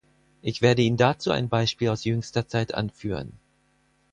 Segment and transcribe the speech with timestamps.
[0.41, 3.33] Ich werde Ihnen dazu ein Beispiel aus jüngster Zeit anführen.